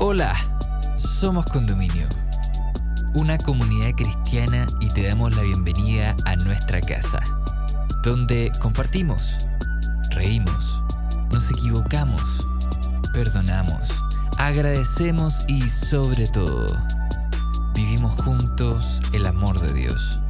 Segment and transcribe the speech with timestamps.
[0.00, 0.32] Hola,
[0.96, 2.06] somos Condominio,
[3.14, 7.18] una comunidad cristiana y te damos la bienvenida a nuestra casa,
[8.04, 9.38] donde compartimos,
[10.10, 10.84] reímos,
[11.32, 12.46] nos equivocamos,
[13.12, 13.88] perdonamos,
[14.36, 16.80] agradecemos y sobre todo,
[17.74, 20.20] vivimos juntos el amor de Dios.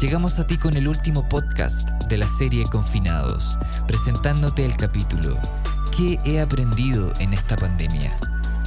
[0.00, 3.56] Llegamos a ti con el último podcast de la serie Confinados,
[3.86, 5.40] presentándote el capítulo
[5.96, 8.10] ¿Qué he aprendido en esta pandemia?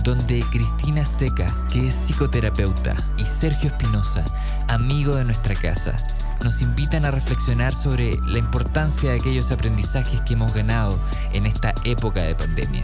[0.04, 4.24] Donde Cristina Azteca, que es psicoterapeuta, y Sergio Espinosa,
[4.68, 5.98] amigo de nuestra casa,
[6.44, 11.00] nos invitan a reflexionar sobre la importancia de aquellos aprendizajes que hemos ganado
[11.34, 12.84] en esta época de pandemia.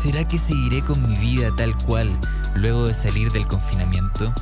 [0.00, 2.08] ¿Será que seguiré con mi vida tal cual
[2.54, 4.32] luego de salir del confinamiento?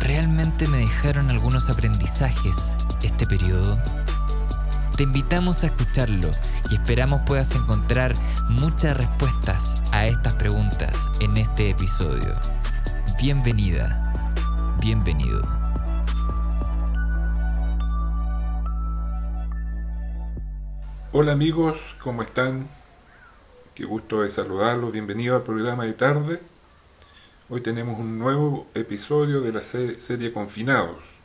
[0.00, 3.80] ¿Realmente me dejaron algunos aprendizajes este periodo?
[4.94, 6.28] Te invitamos a escucharlo
[6.72, 8.14] y esperamos puedas encontrar
[8.48, 12.34] muchas respuestas a estas preguntas en este episodio.
[13.20, 14.14] Bienvenida,
[14.80, 15.42] bienvenido.
[21.12, 22.68] Hola amigos, ¿cómo están?
[23.74, 26.40] Qué gusto de saludarlos, bienvenido al programa de tarde.
[27.50, 31.16] Hoy tenemos un nuevo episodio de la serie Confinados.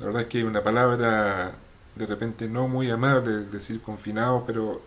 [0.00, 1.52] La verdad es que hay una palabra
[1.98, 4.80] de repente no muy amable decir confinados, pero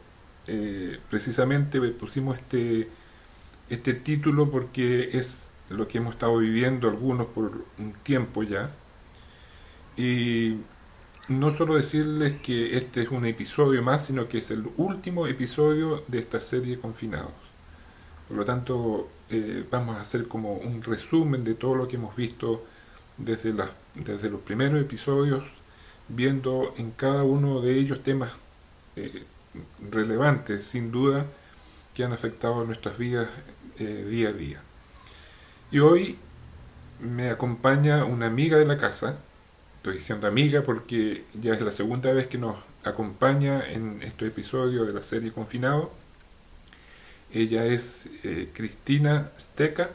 [0.48, 2.90] eh, precisamente pusimos este,
[3.70, 8.72] este título porque es lo que hemos estado viviendo algunos por un tiempo ya.
[9.98, 10.58] Y
[11.28, 16.04] no solo decirles que este es un episodio más, sino que es el último episodio
[16.08, 17.32] de esta serie Confinados.
[18.28, 22.16] Por lo tanto, eh, vamos a hacer como un resumen de todo lo que hemos
[22.16, 22.66] visto
[23.18, 25.44] desde, las, desde los primeros episodios
[26.08, 28.32] viendo en cada uno de ellos temas
[28.96, 29.24] eh,
[29.90, 31.26] relevantes, sin duda,
[31.94, 33.30] que han afectado nuestras vidas
[33.80, 34.62] eh, día a día.
[35.72, 36.18] Y hoy
[37.00, 39.18] me acompaña una amiga de la casa,
[39.78, 44.86] estoy diciendo amiga porque ya es la segunda vez que nos acompaña en este episodio
[44.86, 45.92] de la serie Confinado.
[47.34, 49.92] Ella es eh, Cristina Steca,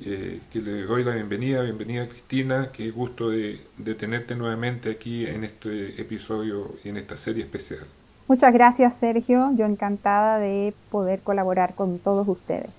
[0.00, 3.60] eh, que le doy la bienvenida, bienvenida Cristina, qué gusto de,
[3.96, 7.84] tenerte nuevamente aquí en este episodio y en esta serie especial.
[8.26, 12.70] Muchas gracias Sergio, yo encantada de poder colaborar con todos ustedes.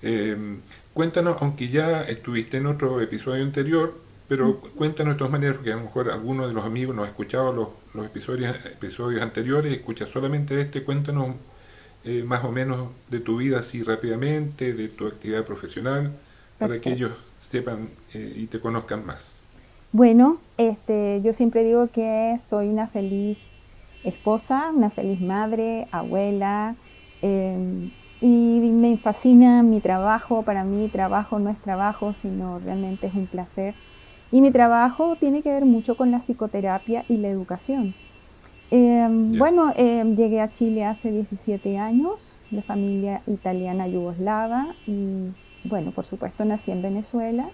[0.00, 0.36] Eh,
[0.94, 5.76] cuéntanos, aunque ya estuviste en otro episodio anterior, pero cuéntanos de todas maneras, porque a
[5.76, 10.06] lo mejor alguno de los amigos no ha escuchado los, los episodios, episodios anteriores, escucha
[10.06, 11.36] solamente este, cuéntanos
[12.04, 16.12] eh, más o menos de tu vida así rápidamente, de tu actividad profesional
[16.62, 19.46] para que ellos sepan eh, y te conozcan más.
[19.92, 23.38] Bueno, este, yo siempre digo que soy una feliz
[24.04, 26.76] esposa, una feliz madre, abuela,
[27.20, 27.90] em,
[28.20, 30.42] y me fascina mi trabajo.
[30.42, 33.74] Para mí trabajo no es trabajo, sino realmente es un placer.
[34.30, 37.94] Y mi trabajo tiene que ver mucho con la psicoterapia y la educación.
[38.70, 45.28] Em, bueno, em, llegué a Chile hace 17 años, de familia italiana yugoslava, y
[45.64, 47.50] bueno, por supuesto nací en Venezuela.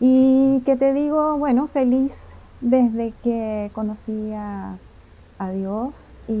[0.00, 2.30] Y que te digo, bueno, feliz
[2.60, 4.78] desde que conocí a,
[5.54, 5.96] Dios
[6.28, 6.34] y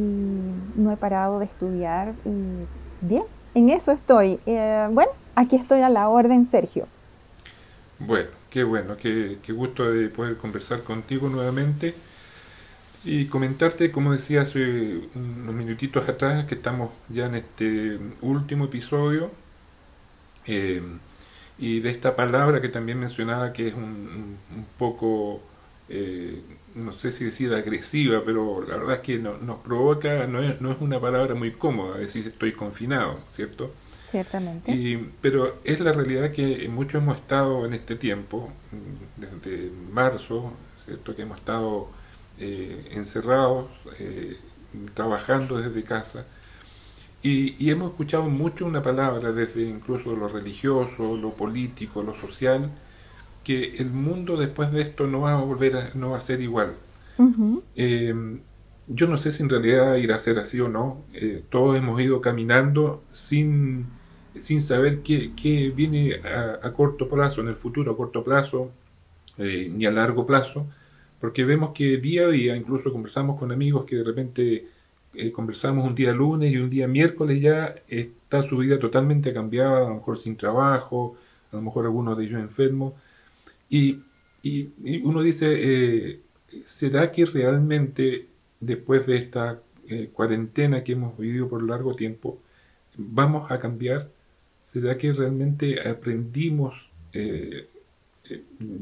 [0.76, 2.12] no he parado de estudiar.
[2.26, 3.22] Y bien,
[3.54, 4.38] en eso estoy.
[4.44, 6.86] Eh, bueno, aquí estoy a la orden, Sergio.
[7.98, 11.94] Bueno, qué bueno, qué, qué gusto de poder conversar contigo nuevamente
[13.04, 19.30] y comentarte, como decía hace unos minutitos atrás, que estamos ya en este último episodio
[20.50, 20.82] eh,
[21.58, 24.38] y de esta palabra que también mencionaba que es un,
[24.78, 25.40] poco,
[25.88, 26.42] eh,
[26.74, 30.72] no sé si decir agresiva, pero la verdad es que nos provoca, no es, no
[30.72, 33.72] es una palabra muy cómoda decir estoy confinado, ¿cierto?
[34.10, 34.72] Ciertamente.
[34.72, 38.50] Y, pero es la realidad que muchos hemos estado en este tiempo,
[39.16, 40.52] desde marzo,
[40.84, 41.14] ¿cierto?
[41.14, 41.90] Que hemos estado
[42.38, 43.70] eh, encerrados,
[44.94, 46.26] trabajando desde casa
[47.22, 52.70] y, hemos escuchado mucho una palabra, desde incluso lo religioso, lo político, lo social,
[53.44, 56.40] que el mundo después de esto no va a volver a, no va a ser
[56.40, 56.74] igual.
[57.76, 58.14] Eh,
[58.92, 61.04] yo no sé si en realidad irá a ser así o no.
[61.12, 63.86] Eh, todos hemos ido caminando sin,
[64.34, 66.20] sin saber qué, qué viene
[66.62, 68.70] a, corto plazo, en el futuro a corto plazo,
[69.38, 70.66] eh, ni a largo plazo,
[71.20, 74.66] porque vemos que día a día, incluso conversamos con amigos que de repente
[75.12, 79.78] eh, conversamos un día lunes y un día miércoles ya está su vida totalmente cambiada,
[79.78, 81.16] a lo mejor sin trabajo,
[81.52, 82.94] a lo mejor algunos de ellos enfermos.
[83.68, 84.00] Y,
[84.42, 84.70] y,
[85.02, 86.20] uno dice, eh,
[86.64, 88.28] ¿será que realmente
[88.60, 92.38] después de esta eh, cuarentena que hemos vivido por largo tiempo,
[92.96, 94.08] vamos a cambiar?
[94.64, 96.90] ¿Será que realmente aprendimos,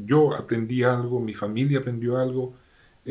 [0.05, 2.53] yo aprendí algo, mi familia aprendió algo,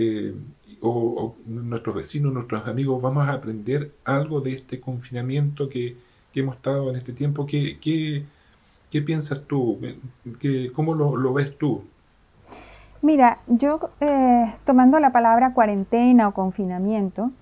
[0.01, 0.33] eh,
[0.81, 5.97] o, nuestros vecinos, nuestros amigos, vamos a aprender algo de este confinamiento que,
[6.35, 7.47] hemos estado en este tiempo?
[7.47, 9.81] ¿Qué, qué, piensas tú?
[10.39, 11.83] ¿Qué, ¿Cómo lo, ves tú?
[13.03, 13.91] Mira, yo
[14.65, 17.33] tomando la palabra cuarentena o confinamiento,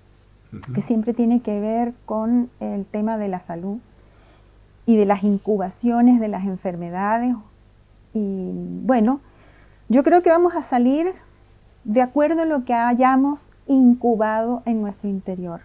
[0.74, 3.80] que siempre tiene que ver con el tema de la salud
[4.86, 7.36] y de las incubaciones de las enfermedades.
[8.14, 8.50] Y
[8.82, 9.20] bueno,
[9.90, 11.12] yo creo que vamos a salir
[11.86, 13.38] de acuerdo a lo que hayamos
[13.68, 15.60] incubado en nuestro interior,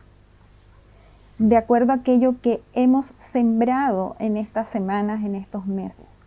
[1.39, 6.23] de acuerdo a aquello que hemos sembrado en estas semanas, en estos meses.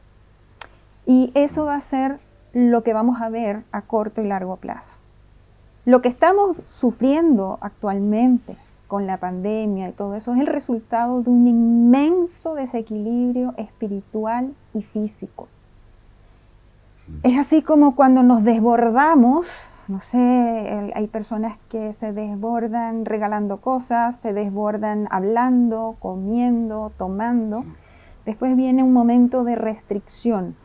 [1.07, 2.19] Y eso va a ser
[2.53, 4.97] lo que vamos a ver a corto y largo plazo.
[5.85, 8.57] Lo que estamos sufriendo actualmente
[8.89, 14.83] con la pandemia y todo eso es el resultado de un inmenso desequilibrio espiritual y
[14.83, 15.47] físico.
[17.23, 19.47] Es así como cuando nos desbordamos,
[19.89, 27.65] no sé, hay personas que se desbordan regalando cosas, se desbordan hablando, comiendo, tomando.
[28.25, 30.57] Después viene un momento de restricción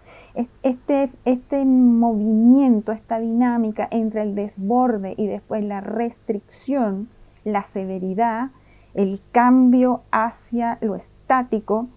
[0.63, 7.09] este, este movimiento, esta dinámica entre el desborde y después la restricción,
[7.43, 8.51] la severidad,
[8.93, 11.87] el cambio hacia lo estático,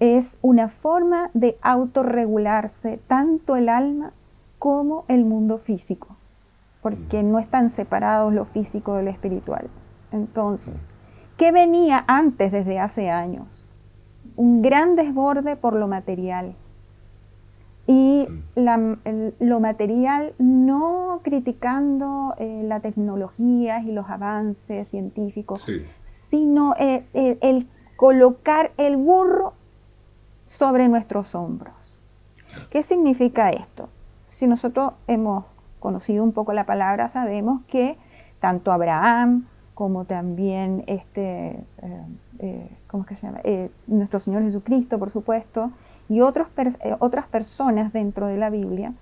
[0.00, 4.12] es una forma de autorregularse tanto el alma
[4.58, 6.16] como el mundo físico,
[6.82, 9.68] porque no están separados lo físico de lo espiritual.
[10.12, 10.74] Entonces,
[11.36, 13.46] ¿qué venía antes desde hace años?
[14.36, 16.54] Un gran desborde por lo material,
[17.88, 25.66] y lo material no criticando eh, la tecnología y los avances científicos,
[26.04, 27.66] sino eh, eh, el
[27.96, 29.54] colocar el burro
[30.46, 31.72] sobre nuestros hombros.
[32.70, 33.88] ¿Qué significa esto?
[34.26, 35.46] Si nosotros hemos
[35.80, 37.96] conocido un poco la palabra, sabemos que
[38.40, 41.64] tanto Abraham como también este,
[42.88, 43.40] ¿cómo es que se llama?
[43.86, 45.70] nuestro Señor Jesucristo, por supuesto,
[46.08, 48.92] y otros, eh, otras personas dentro de la Biblia,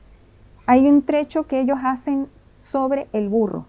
[0.67, 2.27] hay un trecho que ellos hacen
[2.59, 3.65] sobre el burro.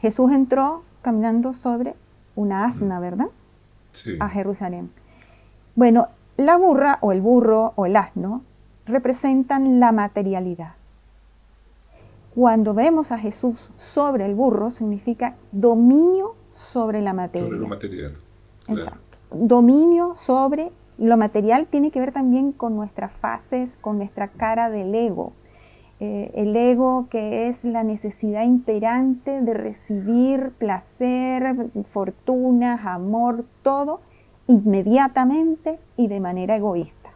[0.00, 1.94] Jesús entró caminando sobre
[2.36, 3.28] una asna, ¿verdad?
[3.92, 4.16] Sí.
[4.20, 4.90] A Jerusalén.
[5.74, 8.42] Bueno, la burra o el burro o el asno
[8.86, 10.74] representan la materialidad.
[12.34, 17.48] Cuando vemos a Jesús sobre el burro, significa dominio sobre la materia.
[17.48, 18.12] Sobre lo material.
[18.68, 19.18] Exacto.
[19.32, 24.94] Dominio sobre lo material tiene que ver también con nuestras fases, con nuestra cara del
[24.94, 25.32] ego.
[25.98, 34.00] Eh, el ego que es la necesidad imperante de recibir placer, fortunas, amor, todo
[34.46, 37.10] inmediatamente y de manera egoísta.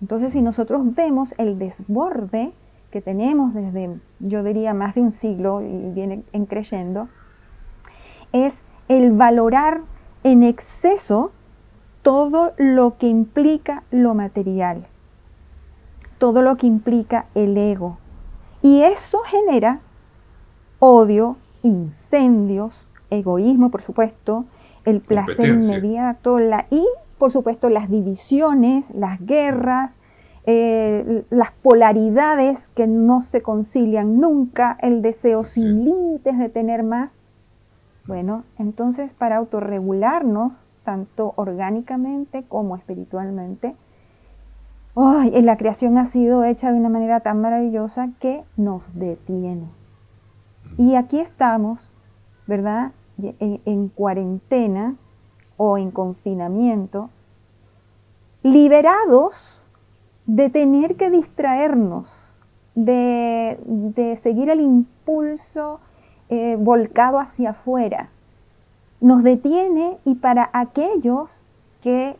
[0.00, 2.52] Entonces, si nosotros vemos el desborde
[2.92, 7.08] que tenemos desde, yo diría, más de un siglo y viene en creyendo,
[8.32, 9.80] es el valorar
[10.22, 11.32] en exceso
[12.02, 14.86] todo lo que implica lo material,
[16.18, 17.98] todo lo que implica el ego.
[18.62, 19.80] Y eso genera
[20.78, 24.44] odio, incendios, egoísmo, por supuesto,
[24.84, 26.84] el placer inmediato la, y,
[27.18, 29.98] por supuesto, las divisiones, las guerras,
[30.44, 37.20] eh, las polaridades que no se concilian nunca, el deseo sin límites de tener más.
[38.06, 40.52] Bueno, entonces para autorregularnos
[40.84, 43.76] tanto orgánicamente como espiritualmente.
[44.94, 49.70] la creación ha sido hecha de una manera tan maravillosa que nos detiene.
[50.76, 51.92] Y aquí estamos,
[52.46, 52.92] ¿verdad?
[53.18, 54.96] En, cuarentena
[55.56, 57.10] o en confinamiento,
[58.42, 59.61] liberados
[60.26, 62.12] de tener que distraernos,
[62.74, 63.58] de,
[64.20, 65.80] seguir el impulso
[66.28, 68.08] eh, volcado hacia afuera,
[69.00, 71.30] nos detiene y para aquellos
[71.82, 72.16] que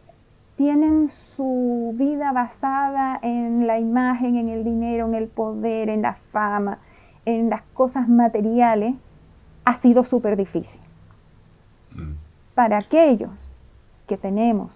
[0.56, 6.14] tienen su vida basada en la imagen, en el dinero, en el poder, en la
[6.14, 6.78] fama,
[7.25, 8.94] en las cosas materiales,
[9.64, 10.80] ha sido súper difícil.
[11.94, 12.12] Mm.
[12.54, 13.30] Para aquellos
[14.06, 14.73] que tenemos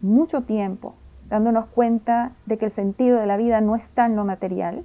[0.00, 0.94] mucho tiempo
[1.28, 4.84] dándonos cuenta de que el sentido de la vida no está en lo material,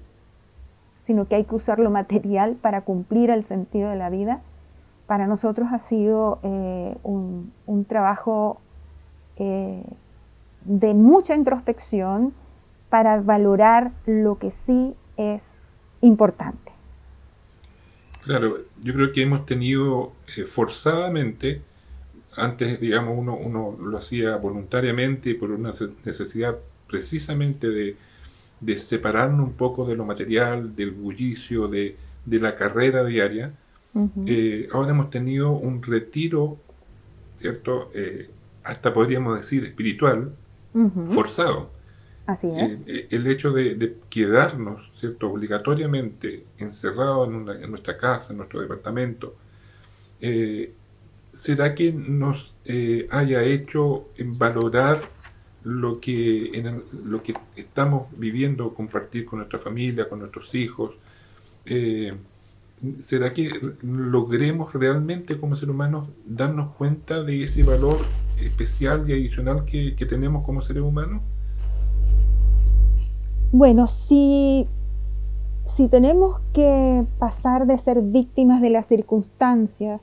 [0.99, 4.41] sino que hay que usar lo material para cumplir el sentido de la vida,
[5.07, 7.51] para nosotros ha sido eh, un,
[7.87, 8.61] trabajo
[9.37, 9.83] eh,
[10.65, 12.33] de mucha introspección
[12.89, 15.59] para valorar lo que sí es
[16.01, 16.71] importante.
[18.23, 21.63] Claro, yo creo que hemos tenido eh, forzadamente
[22.35, 25.73] antes, digamos, uno, uno lo hacía voluntariamente por una
[26.05, 26.57] necesidad
[26.87, 27.95] precisamente de,
[28.59, 31.95] de separarnos un poco de lo material, del bullicio, de,
[32.25, 33.53] de la carrera diaria.
[34.27, 36.57] Eh, ahora hemos tenido un retiro,
[37.37, 37.91] ¿cierto?
[37.93, 38.29] Eh,
[38.63, 40.31] hasta podríamos decir espiritual,
[41.09, 41.71] forzado.
[42.27, 42.79] Así es.
[42.85, 45.31] Eh, el hecho de, quedarnos, ¿cierto?
[45.31, 49.35] Obligatoriamente encerrados en, en, nuestra casa, en nuestro departamento,
[51.33, 52.55] ¿será que nos
[53.11, 55.01] haya hecho valorar
[55.63, 60.95] lo que, lo que estamos viviendo, compartir con nuestra familia, con nuestros hijos?
[61.65, 62.13] Eh,
[62.99, 63.49] ¿Será que
[63.81, 67.97] logremos realmente como seres humanos darnos cuenta de ese valor
[68.41, 71.21] especial y adicional que, tenemos como seres humanos?
[73.51, 74.65] Bueno, si,
[75.75, 80.01] si tenemos que pasar de ser víctimas de las circunstancias,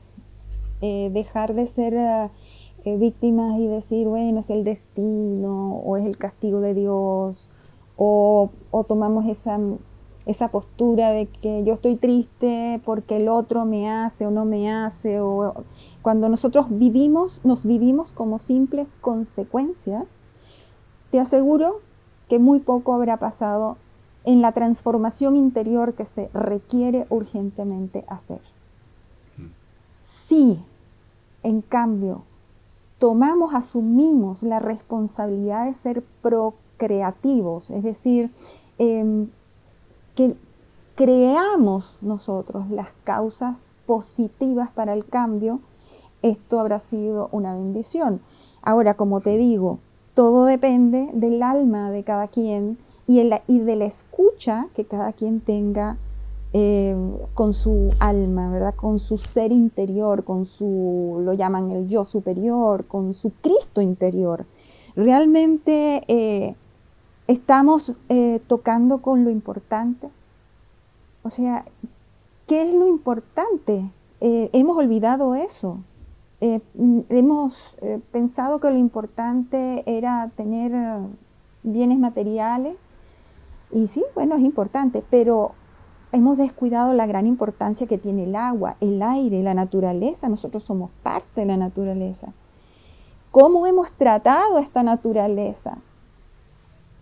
[0.81, 6.17] eh, dejar de ser eh, víctimas y decir, bueno, es el destino o es el
[6.19, 7.49] castigo de Dios,
[7.97, 9.59] o, o tomamos esa
[10.27, 14.71] esa postura de que yo estoy triste porque el otro me hace o no me
[14.71, 15.65] hace, o
[16.03, 20.05] cuando nosotros vivimos, nos vivimos como simples consecuencias,
[21.13, 21.81] te aseguro
[22.29, 23.77] que muy poco habrá pasado
[24.25, 28.41] en la transformación interior que se requiere urgentemente hacer.
[30.29, 30.59] Si,
[31.45, 32.23] en cambio,
[32.99, 38.33] tomamos, asumimos la responsabilidad de ser procreativos, es decir,
[38.81, 39.29] eh,
[40.17, 40.35] que
[40.97, 45.61] creamos nosotros las causas positivas para el cambio,
[46.23, 48.21] esto habrá sido una bendición.
[48.63, 49.79] Ahora, como te digo,
[50.15, 55.39] todo depende del alma de cada quien y, y de la escucha que cada quien
[55.39, 55.99] tenga
[56.53, 56.97] eh,
[57.35, 58.75] con su alma, ¿verdad?
[58.75, 64.47] Con su ser interior, con su, lo llaman el yo superior, con su Cristo interior.
[64.97, 66.57] Realmente eh,
[67.27, 70.09] estamos eh, tocando con lo importante.
[71.23, 71.67] O sea,
[72.47, 73.91] ¿qué es lo importante?
[74.23, 75.79] Eh, hemos olvidado eso.
[76.41, 77.59] Mm, hemos
[78.13, 80.73] pensado que lo importante era tener
[81.63, 82.77] bienes materiales.
[83.73, 85.53] Y sí, bueno, es importante, pero
[86.13, 90.29] hemos descuidado la gran importancia que tiene el agua, el aire, la naturaleza.
[90.29, 92.33] Nosotros somos parte de la naturaleza.
[93.31, 95.79] ¿Cómo hemos tratado esta naturaleza?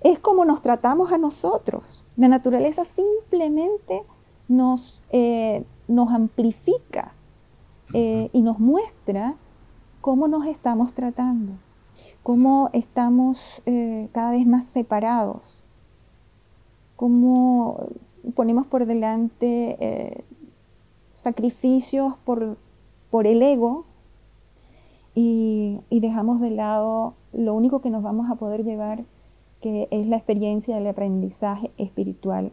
[0.05, 2.05] es como nos tratamos a nosotros.
[2.17, 4.03] La naturaleza simplemente
[4.47, 7.13] nos, eh, nos amplifica
[7.95, 9.35] eh, y nos muestra
[10.03, 11.53] cómo nos estamos tratando,
[12.23, 15.43] cómo estamos eh, cada vez más separados,
[16.97, 17.87] cómo
[18.35, 20.25] ponemos por delante
[21.25, 22.59] sacrificios por,
[23.11, 23.85] por el ego
[25.14, 29.04] y, y dejamos de lado lo único que nos vamos a poder llevar
[29.62, 32.52] que es la experiencia del aprendizaje espiritual.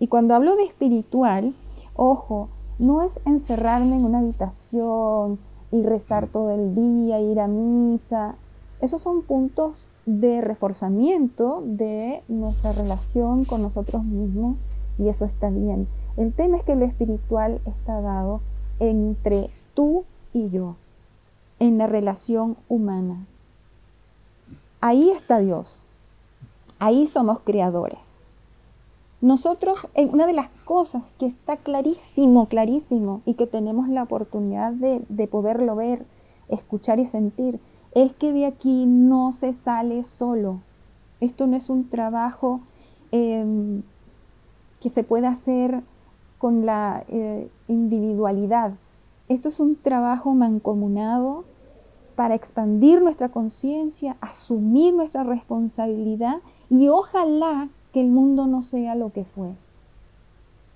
[0.00, 1.54] Y cuando hablo de espiritual,
[1.94, 2.48] ojo,
[2.80, 5.38] no es encerrarme en una habitación
[5.70, 8.34] y rezar todo el día, ir a misa.
[8.80, 14.56] Esos son puntos de reforzamiento de nuestra relación con nosotros mismos
[14.98, 15.88] y eso está bien.
[16.16, 18.40] El tema es que lo espiritual está dado
[18.78, 20.76] entre tú y yo,
[21.58, 23.26] en la relación humana.
[24.80, 25.86] Ahí está Dios.
[26.78, 27.98] Ahí somos creadores.
[29.20, 35.26] Nosotros, una de las cosas que está clarísimo, clarísimo, y que tenemos la oportunidad de,
[35.28, 36.04] poderlo ver,
[36.48, 37.58] escuchar y sentir,
[37.94, 40.60] es que de aquí no se sale solo.
[41.20, 42.60] Esto no es un trabajo
[43.12, 43.82] em,
[44.84, 45.82] que se pueda hacer
[46.36, 48.74] con la eh, individualidad.
[49.30, 51.44] Esto es un trabajo mancomunado
[52.16, 56.36] para expandir nuestra conciencia, asumir nuestra responsabilidad
[56.68, 59.54] y ojalá que el mundo no sea lo que fue,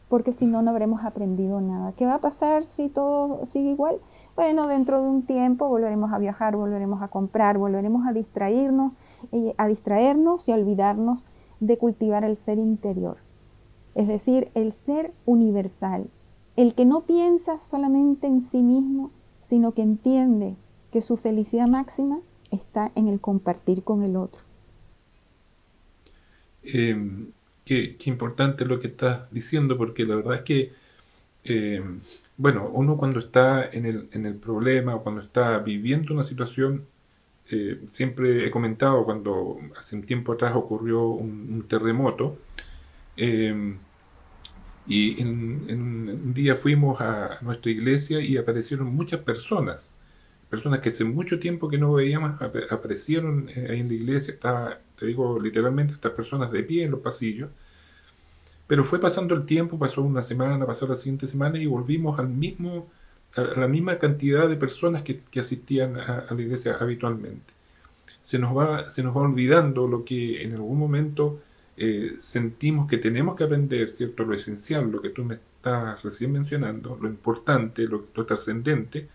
[0.08, 1.92] porque si no, no habremos aprendido nada.
[1.92, 3.98] ¿Qué va a pasar si todo sigue igual?
[4.36, 8.94] Bueno, dentro de un tiempo volveremos a viajar, volveremos a comprar, volveremos a distraernos,
[9.32, 11.26] eh, a distraernos y a olvidarnos
[11.60, 13.27] de cultivar el ser interior.
[13.98, 16.08] Es decir, el ser universal,
[16.54, 20.54] el que no piensa solamente en sí mismo, sino que entiende
[20.92, 22.20] que su felicidad máxima
[22.52, 24.40] está en el compartir con el otro.
[26.62, 27.26] Eh,
[27.64, 30.72] qué, importante lo que estás diciendo, porque la verdad es que,
[31.42, 31.82] eh,
[32.36, 36.86] bueno, uno cuando está en el, en el problema o cuando está viviendo una situación,
[37.50, 42.38] eh, siempre he comentado cuando hace un tiempo atrás ocurrió un, terremoto,
[44.88, 49.94] y en, un día fuimos a nuestra iglesia y aparecieron muchas personas,
[50.48, 52.40] personas que hace mucho tiempo que no veíamos
[52.70, 56.92] aparecieron eh, ahí en la iglesia, estaba, te digo literalmente, estas personas de pie en
[56.92, 57.50] los pasillos.
[58.66, 62.28] Pero fue pasando el tiempo, pasó una semana, pasó la siguiente semana y volvimos al
[62.28, 62.88] mismo,
[63.36, 67.52] a la misma cantidad de personas que, asistían a, la iglesia habitualmente.
[68.22, 71.40] Se nos, va, se nos va olvidando lo que en algún momento
[71.78, 74.24] eh, sentimos que tenemos que aprender, ¿cierto?
[74.24, 79.08] Lo esencial, lo que tú me estás recién mencionando, lo importante, lo, trascendente,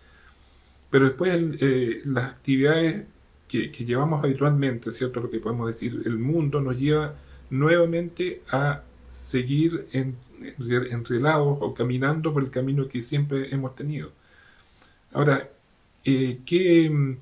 [0.90, 3.04] pero después eh, las actividades
[3.48, 5.20] que, que, llevamos habitualmente, ¿cierto?
[5.20, 7.14] Lo que podemos decir, el mundo nos lleva
[7.50, 10.16] nuevamente a seguir en,
[10.58, 14.10] enrelados o caminando por el camino que siempre hemos tenido.
[15.12, 15.50] Ahora,
[16.04, 17.16] eh, ¿qué, mm,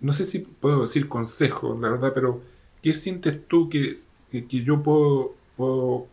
[0.00, 2.42] no sé si puedo decir consejo, la verdad, pero
[2.82, 3.96] ¿qué sientes tú que,
[4.30, 5.34] que yo puedo,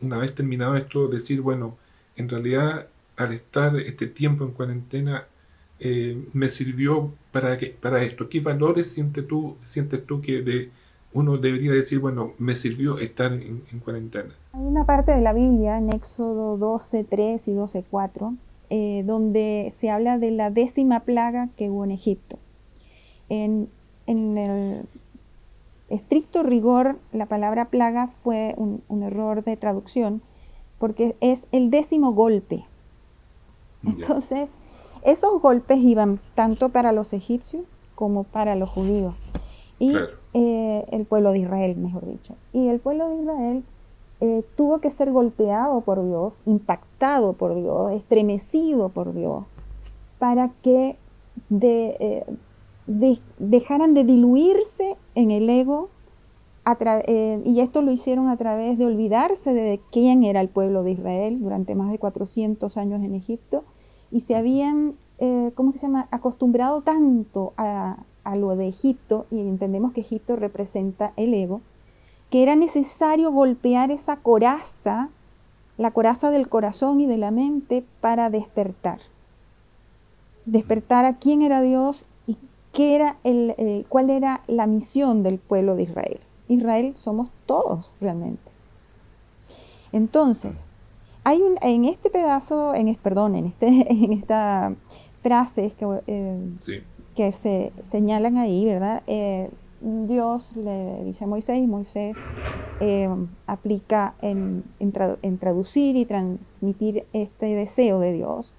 [0.01, 1.77] una vez terminado esto, decir, bueno,
[2.15, 5.27] en realidad al estar este tiempo en cuarentena,
[5.79, 8.29] eh, me sirvió para, que, para esto?
[8.29, 10.69] ¿Qué valores sientes tú, sientes tú que de,
[11.13, 14.33] uno debería decir, bueno, me sirvió estar en, cuarentena?
[14.53, 18.37] Hay una parte de la Biblia, en Éxodo 12.3 y 12.4,
[18.69, 22.37] eh, donde se habla de la décima plaga que hubo en Egipto.
[23.29, 23.69] En,
[24.07, 24.85] el
[25.89, 30.21] estricto rigor, la palabra plaga fue un, error de traducción,
[30.79, 32.65] porque es el décimo golpe.
[33.85, 34.49] Entonces,
[35.03, 37.63] esos golpes iban tanto para los egipcios
[37.93, 39.19] como para los judíos
[39.79, 39.95] y
[40.33, 42.35] eh, el pueblo de Israel, mejor dicho.
[42.53, 43.63] Y el pueblo de Israel
[44.21, 49.43] eh, tuvo que ser golpeado por Dios, impactado por Dios, estremecido por Dios,
[50.17, 50.97] para que
[51.61, 52.25] eh,
[52.87, 55.89] dejaran de diluirse en el ego.
[57.43, 61.39] y esto lo hicieron a través de olvidarse de quién era el pueblo de Israel
[61.41, 63.63] durante más de 400 años en Egipto
[64.11, 64.95] y se habían,
[65.55, 71.13] ¿cómo se llama?, acostumbrado tanto a, a lo de Egipto, y entendemos que Egipto representa
[71.15, 71.61] el ego,
[72.29, 75.09] que era necesario golpear esa coraza,
[75.77, 78.99] la coraza del corazón y de la mente para despertar.
[80.45, 82.03] Despertar a quién era Dios
[82.75, 86.19] qué era el, eh, cuál era la misión del pueblo de Israel.
[86.47, 88.51] Israel somos todos realmente.
[89.91, 90.67] Entonces,
[91.23, 94.75] hay un, en este pedazo, en, perdón, en, este, en esta
[95.23, 96.83] frase que, eh, sí
[97.15, 99.01] que se señalan ahí, ¿verdad?
[99.07, 99.49] Eh,
[99.81, 102.17] Dios le dice a Moisés y Moisés
[102.79, 103.09] eh,
[103.47, 104.63] aplica en,
[105.39, 108.53] traducir y transmitir este deseo de Dios.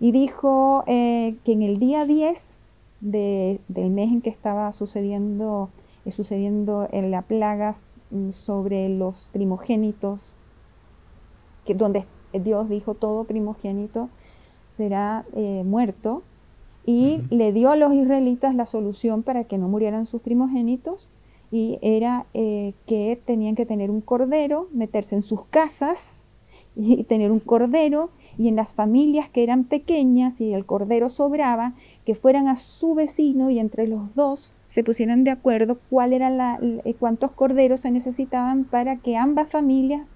[0.00, 2.57] Y dijo eh, que en el día 10
[3.00, 5.70] del mes en que estaba sucediendo,
[6.10, 10.20] sucediendo en la plagas mm, sobre los primogénitos,
[11.64, 14.08] que donde Dios dijo todo primogénito
[14.66, 15.24] será
[15.64, 16.22] muerto,
[16.88, 21.06] y le dio a los israelitas la solución para que no murieran sus primogénitos
[21.50, 26.32] y era eh, que tenían que tener un cordero, meterse en sus casas
[26.76, 28.08] y tener un cordero
[28.38, 31.74] y en las familias que eran pequeñas y el cordero sobraba,
[32.08, 36.30] que fueran a su vecino y entre los dos se pusieran de acuerdo cuál era
[36.30, 40.06] la, eh, cuántos corderos se necesitaban para que ambas familias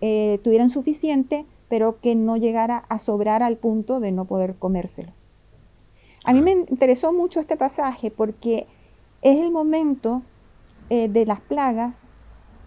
[0.00, 5.12] eh, tuvieran suficiente, pero que no llegara a sobrar al punto de no poder comérselo.
[6.24, 8.66] A mí me interesó mucho este pasaje porque
[9.22, 10.22] es el momento
[10.90, 12.02] eh, de las plagas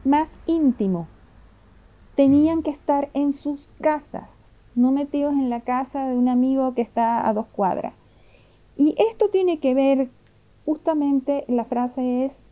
[0.05, 1.09] más íntimo.
[2.15, 6.83] Tenían que estar en sus casas, no metidos en la casa de un amigo que
[6.83, 7.95] está a dos cuadras.
[8.77, 10.09] Y esto tiene que ver,
[10.65, 12.43] justamente la frase es,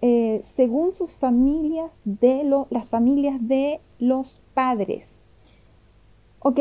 [0.00, 5.12] eh, según sus familias, de las familias de los padres.
[6.40, 6.58] Ok,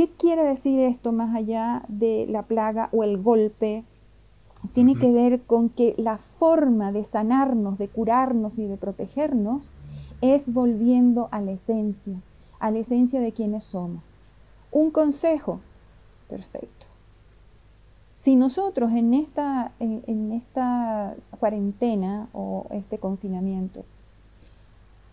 [0.00, 3.84] ¿Qué quiere decir esto más allá de la plaga o el golpe?
[4.72, 9.70] Tiene que ver con que la forma de sanarnos, de curarnos y de protegernos
[10.22, 12.16] es volviendo a la esencia,
[12.60, 14.02] a la esencia de quienes somos.
[14.72, 15.60] Un consejo,
[16.30, 16.79] perfecto.
[18.20, 23.82] Si nosotros en esta, en esta cuarentena o este confinamiento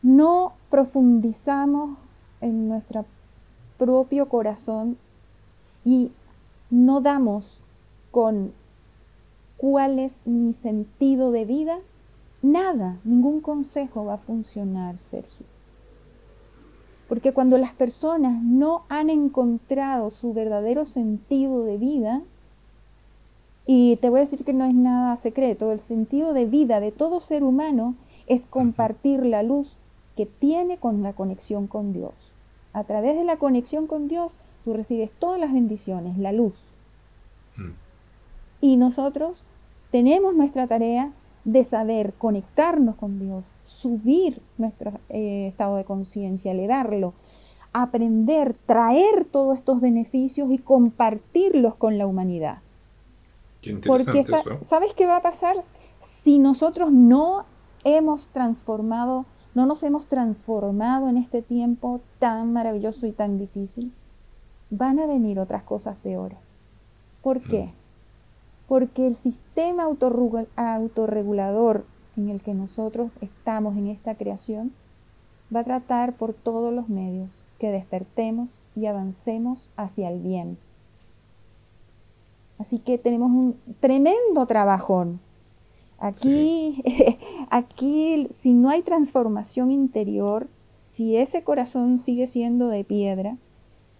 [0.01, 1.97] no profundizamos
[2.41, 3.05] en nuestra
[3.77, 4.97] propio corazón
[5.85, 6.11] y
[6.69, 7.61] no damos
[8.11, 8.51] con
[9.55, 11.79] cuál es mi sentido de vida,
[12.41, 15.45] nada, ningún consejo va a funcionar, Sergio.
[17.07, 22.21] Porque cuando las personas no han encontrado su verdadero sentido de vida,
[23.67, 26.91] y te voy a decir que no es nada secreto, el sentido de vida de
[26.91, 27.93] todo ser humano
[28.25, 29.77] es compartir la luz
[30.15, 32.13] que tiene con la conexión con Dios
[32.77, 36.53] a través de la conexión con Dios, tú recibes todas las bendiciones, la luz.
[37.55, 37.71] Mm.
[38.61, 39.43] Y nosotros
[39.89, 41.11] tenemos nuestra tarea
[41.43, 47.15] de saber conectarnos con Dios, subir nuestro eh, estado de conciencia, elevarlo,
[47.73, 52.59] aprender, traer todos estos beneficios y compartirlos con la humanidad.
[53.87, 54.23] Porque
[54.65, 55.55] ¿sabes qué va a pasar?
[55.99, 57.45] Si nosotros no
[57.83, 59.25] hemos transformado,
[59.55, 63.91] no nos hemos transformado en este tiempo tan maravilloso y tan difícil,
[64.69, 66.37] van a venir otras cosas peores.
[67.21, 67.65] ¿Por qué?
[67.65, 67.71] Mm.
[68.67, 71.85] Porque el sistema autorregulador
[72.17, 74.73] en el que nosotros estamos en esta creación
[75.55, 80.57] va a tratar por todos los medios que despertemos y avancemos hacia el bien.
[82.59, 85.19] Así que tenemos un tremendo trabajón.
[85.99, 86.83] Aquí,
[87.49, 93.37] aquí, si no hay transformación interior, si ese corazón sigue siendo de piedra,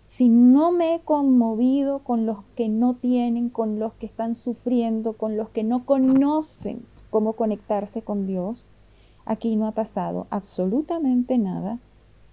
[0.08, 5.14] si no me he conmovido con los que no tienen, con los que están sufriendo,
[5.14, 8.64] con los que no conocen cómo conectarse con Dios,
[9.26, 11.80] aquí no ha pasado absolutamente nada.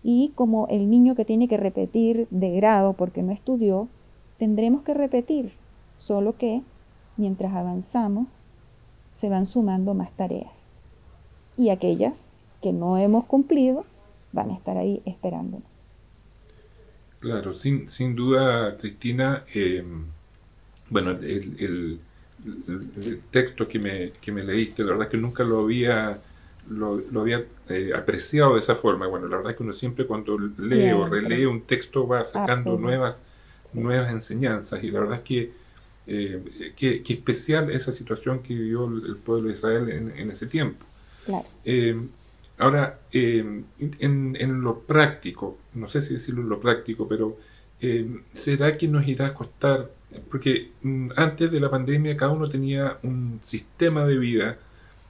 [0.02, 3.88] Y como el niño que tiene que repetir de grado porque no estudió,
[4.38, 5.52] tendremos que repetir,
[6.06, 6.62] solo que
[7.16, 8.28] mientras avanzamos
[9.12, 10.52] se van sumando más tareas.
[11.56, 12.14] Y aquellas
[12.60, 13.84] que no hemos cumplido
[14.32, 15.68] van a estar ahí esperándonos.
[17.20, 19.84] Claro, sin, sin duda, Cristina, eh,
[20.90, 22.00] bueno, el, el,
[23.30, 26.18] texto que me, que me leíste, la verdad es que nunca lo había
[26.68, 29.06] lo, había eh, apreciado de esa forma.
[29.06, 32.76] Bueno, la verdad es que uno siempre cuando lee o relee un texto va sacando
[32.78, 33.22] nuevas,
[33.72, 35.63] nuevas enseñanzas y la verdad es que,
[36.06, 40.84] eh, que, especial esa situación que vivió el pueblo de Israel en, ese tiempo.
[41.64, 42.00] Eh,
[42.58, 47.38] ahora, en, en, lo práctico, no sé si decirlo en lo práctico, pero
[48.32, 49.90] ¿será que nos irá a costar?
[50.30, 54.58] Porque mm, antes de la pandemia cada uno tenía un sistema de vida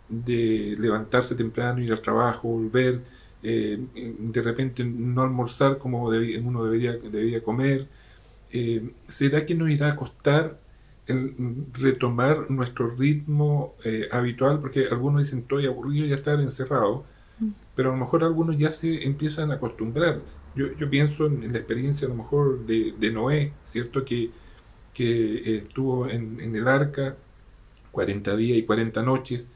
[0.09, 3.01] de levantarse temprano, ir al trabajo, volver,
[3.43, 7.87] eh, de repente no almorzar como uno debería, debería comer.
[8.51, 10.59] Eh, ¿Será que nos irá a costar
[11.07, 14.61] el retomar nuestro ritmo eh, habitual?
[14.61, 17.05] Porque algunos dicen estoy aburrido ya estar encerrado,
[17.39, 17.51] mm.
[17.75, 20.21] pero a lo mejor algunos ya se empiezan a acostumbrar.
[20.55, 24.05] Yo, yo pienso en, la experiencia a lo mejor de, de Noé, ¿cierto?
[24.05, 24.31] Que,
[24.93, 27.17] que estuvo en, en el arca
[27.93, 29.49] 40 días y 40 noches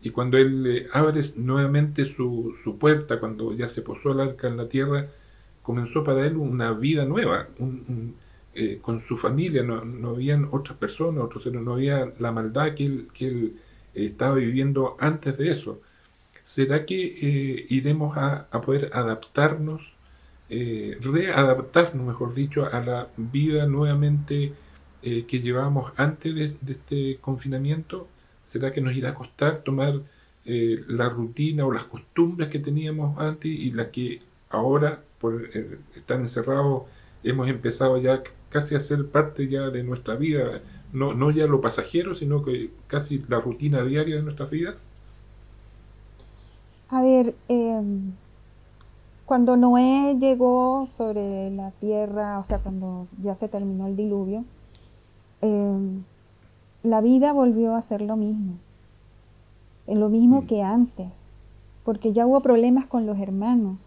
[0.00, 4.46] y cuando él eh, abre nuevamente su, su, puerta, cuando ya se posó el arca
[4.46, 5.08] en la tierra,
[5.62, 7.48] comenzó para él una vida nueva,
[8.58, 12.86] eh, con su familia, no, no habían otras personas, otros no había la maldad que
[12.86, 13.56] él, que él
[13.94, 15.80] eh, estaba viviendo antes de eso.
[16.42, 16.96] ¿Será que
[17.68, 19.82] iremos a, a, poder adaptarnos,
[20.48, 24.54] readaptarnos, mejor dicho, a la vida nuevamente
[25.02, 28.08] que llevábamos antes de, este confinamiento?
[28.46, 30.00] ¿Será que nos irá a costar tomar
[30.50, 35.78] eh, la rutina o las costumbres que teníamos antes y las que ahora, por eh,
[35.94, 36.84] estar encerrados,
[37.22, 40.62] hemos empezado ya casi a ser parte ya de nuestra vida?
[40.92, 44.86] No, no ya lo pasajero, sino que casi la rutina diaria de nuestras vidas.
[46.90, 48.12] A ver, em,
[49.26, 54.44] cuando Noé llegó sobre la tierra, o sea, cuando ya se terminó el diluvio,
[55.42, 56.00] eh,
[56.82, 58.54] la vida volvió a ser lo mismo,
[59.86, 60.46] lo mismo mm.
[60.46, 61.08] que antes,
[61.84, 63.80] porque ya hubo problemas con los hermanos.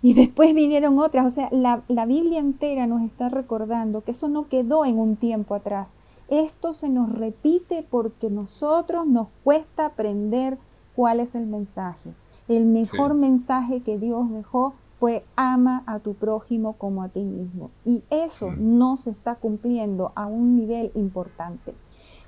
[0.02, 4.28] y después vinieron otras, o sea, la, la Biblia entera nos está recordando que eso
[4.28, 5.88] no quedó en un tiempo atrás.
[6.28, 10.58] Esto se nos repite porque nosotros nos cuesta aprender
[10.94, 12.10] cuál es el mensaje.
[12.46, 17.70] El mejor mensaje que Dios dejó fue ama a tu prójimo como a ti mismo.
[17.84, 21.74] Y eso no se está cumpliendo a un nivel importante.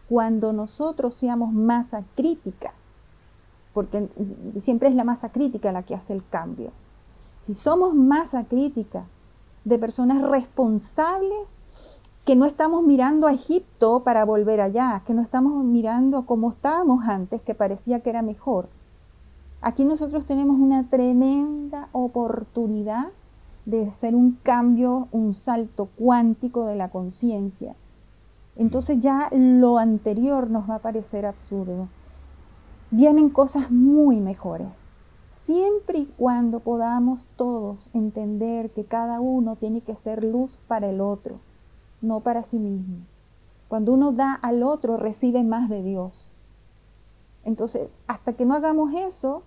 [0.09, 2.73] Cuando nosotros seamos masa crítica,
[3.75, 4.09] porque
[4.61, 6.73] siempre es la masa crítica la que hace el cambio.
[7.43, 9.05] Si somos masa crítica
[9.65, 11.49] de personas responsables,
[12.25, 17.07] que no estamos mirando a Egipto para volver allá, que no estamos mirando como estábamos
[17.07, 18.69] antes, que parecía que era mejor,
[19.63, 23.11] Aquí nosotros tenemos una tremenda oportunidad
[23.65, 27.77] de hacer un cambio, un salto cuántico de la conciencia.
[28.57, 31.87] Entonces ya lo anterior nos va a parecer absurdo.
[32.91, 34.82] Vienen cosas muy mejores.
[35.45, 41.01] Siempre y cuando podamos todos entender que cada uno tiene que ser luz para el
[41.01, 41.41] otro,
[42.01, 42.99] no para sí mismo.
[43.67, 46.33] Cuando uno da al otro, recibe más de Dios.
[47.45, 49.43] Entonces, hasta que no hagamos eso,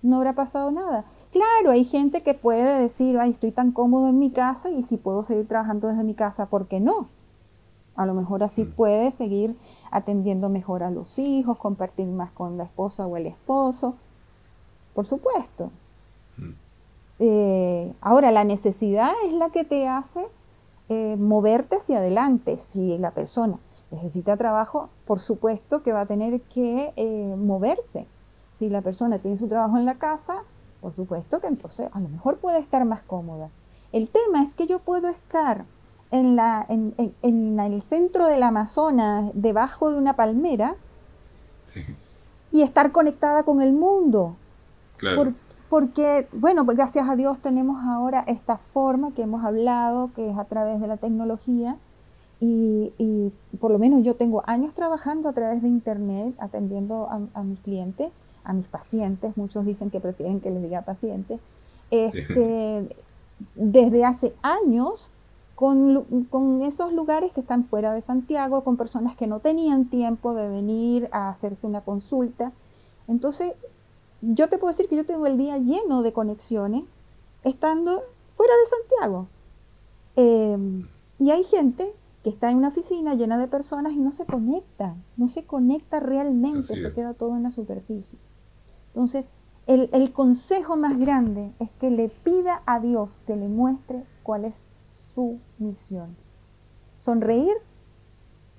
[0.00, 1.04] no habrá pasado nada.
[1.30, 4.96] Claro, hay gente que puede decir, ay, estoy tan cómodo en mi casa y si
[4.96, 7.08] puedo seguir trabajando desde mi casa, ¿por qué no?
[7.96, 8.72] A lo mejor así mm.
[8.72, 9.56] puede seguir
[9.90, 13.96] atendiendo mejor a los hijos, compartir más con la esposa o el esposo.
[14.94, 15.70] Por supuesto.
[16.36, 16.50] Mm.
[17.18, 20.24] Eh, ahora, la necesidad es la que te hace
[20.88, 22.58] eh, moverte hacia adelante.
[22.58, 23.58] Si la persona
[23.90, 28.06] necesita trabajo, por supuesto que va a tener que eh, moverse.
[28.58, 30.42] Si la persona tiene su trabajo en la casa,
[30.80, 33.50] por supuesto que entonces a lo mejor puede estar más cómoda.
[33.92, 35.64] El tema es que yo puedo estar
[36.10, 36.94] en, la, en,
[37.58, 40.76] el centro del Amazonas, debajo de una palmera,
[42.52, 44.36] y estar conectada con el mundo.
[45.68, 50.38] Porque, bueno, pues gracias a Dios tenemos ahora esta forma que hemos hablado, que es
[50.38, 51.76] a través de la tecnología,
[52.40, 57.58] y, por lo menos yo tengo años trabajando a través de Internet, atendiendo a, mis
[57.60, 58.12] clientes,
[58.44, 61.40] a mis pacientes, muchos dicen que prefieren que les diga pacientes,
[61.90, 62.94] este,
[63.54, 65.08] desde hace años
[65.54, 70.48] con, esos lugares que están fuera de Santiago, con personas que no tenían tiempo de
[70.48, 72.52] venir a hacerse una consulta.
[73.06, 73.52] Entonces,
[74.32, 76.84] yo te puedo decir que yo tengo el día lleno de conexiones
[77.42, 78.02] estando
[78.36, 79.28] fuera de Santiago.
[80.16, 84.24] Em, y hay gente que está en una oficina llena de personas y no se
[84.24, 88.18] conecta, no se conecta realmente, se queda todo en la superficie.
[88.88, 89.26] Entonces,
[89.66, 94.46] el, el consejo más grande es que le pida a Dios que le muestre cuál
[94.46, 94.54] es
[95.14, 96.16] su misión.
[97.04, 97.54] Sonreír,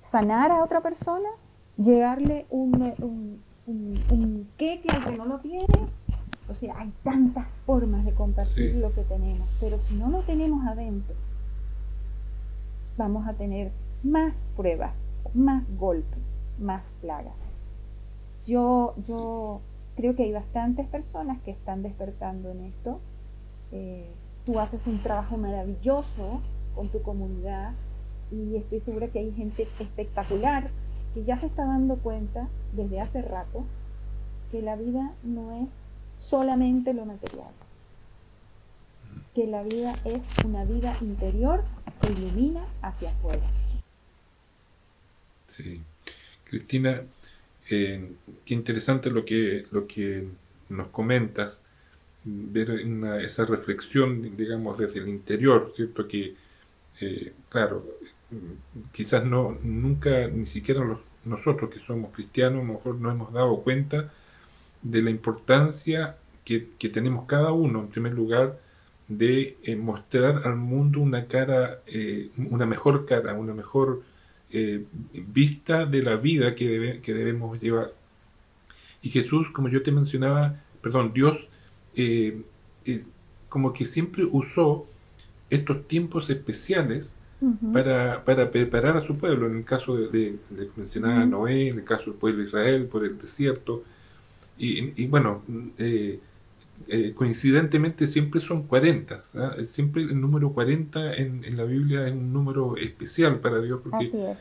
[0.02, 1.30] sanar a otra persona,
[1.78, 5.66] llegarle un, un, un, queque al que no lo tiene.
[6.48, 10.66] O sea, hay tantas formas de compartir lo que tenemos, pero si no lo tenemos
[10.68, 11.16] adentro,
[12.98, 13.72] vamos a tener
[14.04, 14.94] más pruebas,
[15.34, 16.20] más golpes,
[16.60, 17.34] más plagas.
[18.46, 19.62] Yo, yo
[19.96, 23.00] creo que hay bastantes personas que están despertando en esto.
[23.72, 24.08] Eh,
[24.46, 26.42] tú haces un trabajo maravilloso
[26.76, 27.74] con tu comunidad
[28.32, 30.66] y estoy segura que hay gente espectacular
[31.16, 33.66] que ya se está dando cuenta desde hace rato
[34.52, 35.72] que la vida no es
[36.20, 37.52] solamente lo material,
[39.34, 41.64] que la vida es una vida interior
[42.02, 43.42] que ilumina hacia afuera.
[45.48, 45.82] Sí,
[46.44, 47.02] Cristina,
[47.70, 48.12] eh,
[48.44, 50.28] qué interesante lo que, lo que
[50.68, 51.62] nos comentas
[52.26, 52.72] ver
[53.22, 56.08] esa reflexión, digamos, desde el interior, ¿cierto?
[56.10, 56.36] Que,
[57.00, 57.86] eh, claro,
[58.92, 60.86] quizás no, nunca, ni siquiera
[61.24, 64.12] nosotros que somos cristianos, a lo mejor no hemos dado cuenta
[64.82, 66.60] de la importancia que,
[66.94, 68.60] tenemos cada uno, en primer lugar,
[69.08, 74.04] de eh, mostrar al mundo una cara, eh, una mejor cara, una mejor
[75.12, 77.92] vista de la vida que, debemos llevar.
[79.02, 81.50] Y Jesús, como yo te mencionaba, perdón, Dios
[81.96, 82.42] eh,
[82.86, 83.04] eh,
[83.50, 84.86] como que siempre usó
[85.50, 87.18] estos tiempos especiales
[87.74, 92.06] para, preparar a su pueblo, en el caso de, de, mencionaba Noé, en el caso
[92.06, 93.84] del pueblo de Israel, por el desierto,
[94.58, 95.44] y, bueno,
[95.78, 96.20] eh,
[97.14, 99.24] coincidentemente siempre son 40,
[99.66, 104.36] siempre el número 40 en, la Biblia es un número especial para Dios, porque,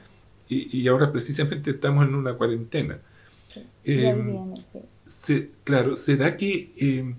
[0.48, 2.98] y, ahora precisamente estamos en una cuarentena.
[5.64, 7.14] claro, ¿será que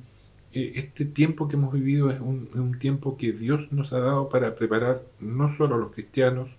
[0.56, 5.04] este tiempo que hemos vivido es un, tiempo que Dios nos ha dado para preparar
[5.20, 6.50] no solo a los cristianos,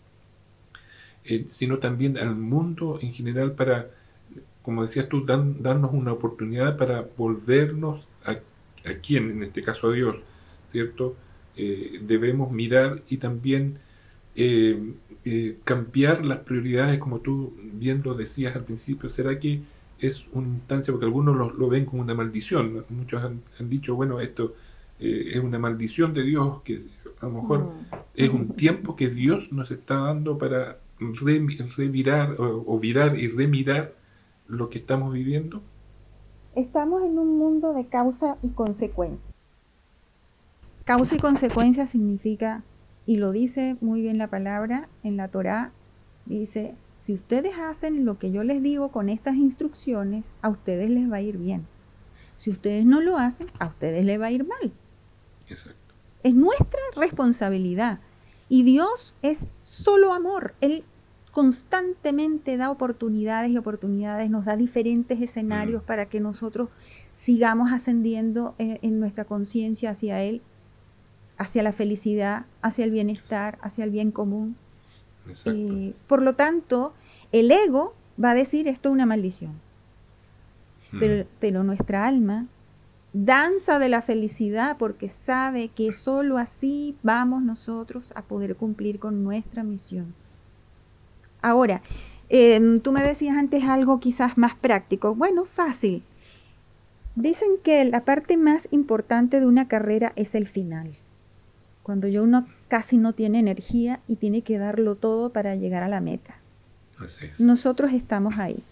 [1.24, 3.88] eh, sino también al mundo en general para,
[4.62, 9.92] como decías tú, darnos una oportunidad para volvernos a, a quién, en este caso a
[9.92, 10.18] Dios,
[10.70, 11.16] ¿cierto?
[11.56, 13.78] Eh, debemos mirar y también
[14.34, 14.78] eh,
[15.64, 19.08] cambiar las prioridades, como tú bien lo decías al principio.
[19.08, 19.62] ¿Será que
[19.98, 22.84] es una instancia, porque algunos lo, ven como una maldición.
[22.88, 24.54] Muchos han, dicho, bueno, esto
[25.00, 26.82] eh, es una maldición de Dios, que
[27.20, 27.70] a lo mejor mm.
[28.14, 33.92] es un tiempo que Dios nos está dando para revirar o, virar y remirar
[34.48, 35.62] lo que estamos viviendo.
[36.54, 39.20] Estamos en un mundo de causa y consecuencia.
[40.84, 42.62] Causa y consecuencia significa,
[43.06, 45.72] y lo dice muy bien la palabra en la Torá,
[46.26, 46.74] dice,
[47.06, 51.18] si ustedes hacen lo que yo les digo con estas instrucciones, a ustedes les va
[51.18, 51.64] a ir bien.
[52.36, 54.72] Si ustedes no lo hacen, a ustedes les va a ir mal.
[55.46, 55.94] Exacto.
[56.24, 58.00] Es nuestra responsabilidad.
[58.48, 60.56] Y Dios es solo amor.
[60.60, 60.82] Él
[61.30, 66.70] constantemente da oportunidades y oportunidades, nos da diferentes escenarios para que nosotros
[67.12, 70.42] sigamos ascendiendo en, nuestra conciencia hacia Él,
[71.38, 74.56] hacia la felicidad, hacia el bienestar, hacia el bien común.
[75.46, 76.94] Eh, por lo tanto,
[77.32, 79.52] el ego va a decir esto es una maldición.
[80.92, 81.24] Hmm.
[81.40, 82.46] Pero, nuestra alma
[83.12, 89.24] danza de la felicidad porque sabe que sólo así vamos nosotros a poder cumplir con
[89.24, 90.14] nuestra misión.
[91.40, 91.80] Ahora,
[92.28, 95.14] em, tú me decías antes algo quizás más práctico.
[95.14, 96.02] Bueno, fácil.
[97.14, 100.90] Dicen que la parte más importante de una carrera es el final,
[101.82, 105.88] cuando yo uno casi no tiene energía y tiene que darlo todo para llegar a
[105.88, 106.36] la meta.
[107.38, 108.62] Nosotros estamos ahí.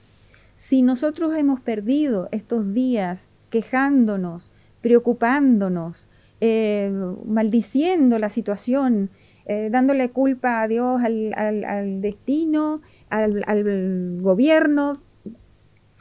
[0.57, 6.09] Si nosotros hemos perdido estos días quejándonos, preocupándonos,
[6.41, 6.91] eh,
[7.27, 9.11] maldiciendo la situación,
[9.47, 12.81] eh, dándole culpa a Dios, al, destino,
[13.11, 15.01] al, gobierno,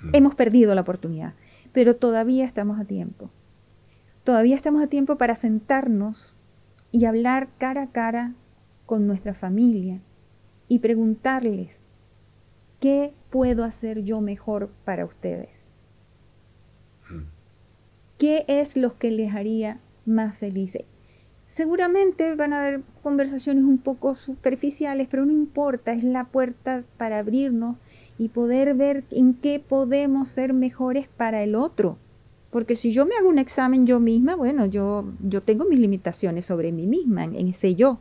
[0.01, 0.09] mm.
[0.13, 1.33] hemos perdido la oportunidad.
[1.73, 3.29] Pero todavía estamos a tiempo.
[4.23, 6.32] Todavía estamos a tiempo para sentarnos
[6.93, 8.33] y hablar cara a cara
[8.85, 9.99] con nuestra familia
[10.67, 11.81] y preguntarles,
[12.79, 15.65] ¿qué puedo hacer yo mejor para ustedes?
[17.09, 17.23] Mm.
[18.19, 20.83] ¿Qué es lo que les haría más felices?
[21.47, 27.17] Seguramente van a haber conversaciones un poco superficiales, pero no importa, es la puerta para
[27.17, 27.77] abrirnos
[28.19, 31.97] y poder ver en qué podemos ser mejores para el otro.
[32.53, 36.45] Porque si yo me hago un examen yo misma, bueno, yo, yo tengo mis limitaciones
[36.45, 37.97] sobre mí misma, en, ese yo.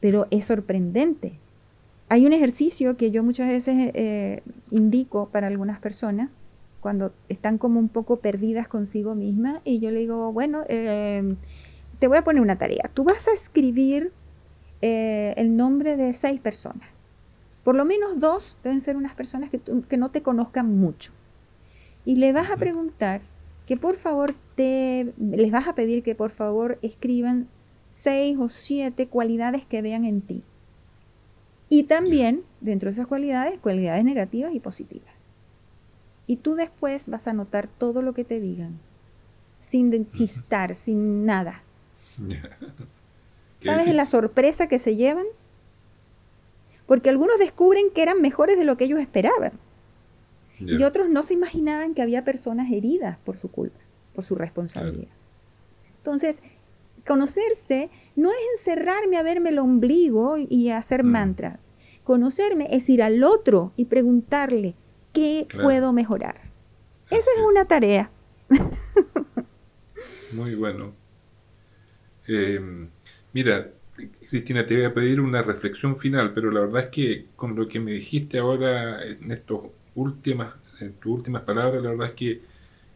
[0.00, 1.34] Pero es sorprendente.
[2.08, 6.30] Hay un ejercicio que yo muchas veces eh, indico para algunas personas
[6.80, 11.36] cuando están como un poco perdidas consigo misma y yo le digo, bueno, eh,
[11.98, 12.90] te voy a poner una tarea.
[12.94, 14.10] Tú vas a escribir
[14.80, 16.88] eh, el nombre de seis personas.
[17.62, 21.12] Por lo menos dos deben ser unas personas que, que no te conozcan mucho.
[22.06, 23.20] Y le vas a preguntar
[23.70, 27.46] que por favor te, les vas a pedir que por favor escriban
[27.92, 30.42] seis o siete cualidades que vean en ti.
[31.68, 35.14] Y también, dentro de esas cualidades, cualidades negativas y positivas.
[36.26, 38.80] Y tú después vas a notar todo lo que te digan,
[39.60, 41.62] sin chistar, sin nada.
[43.60, 45.26] ¿Sabes la sorpresa que se llevan?
[46.86, 49.52] Porque algunos descubren que eran mejores de lo que ellos esperaban.
[50.60, 53.80] Y otros no se imaginaban que había personas heridas por su culpa,
[54.14, 55.12] por su responsabilidad.
[55.96, 56.36] Entonces,
[57.06, 61.10] conocerse no es encerrarme a verme el ombligo y hacer mm.
[61.10, 61.60] mantra.
[62.04, 64.74] Conocerme es ir al otro y preguntarle,
[65.12, 66.40] ¿Qué puedo mejorar?
[67.10, 68.10] Esa es, una tarea.
[70.32, 70.94] Muy bueno.
[72.28, 72.88] Em,
[73.32, 73.72] mira,
[74.28, 77.66] Cristina, te voy a pedir una reflexión final, pero la verdad es que con lo
[77.66, 79.62] que me dijiste ahora en estos
[79.94, 82.40] últimas, en tus últimas palabras, la verdad es que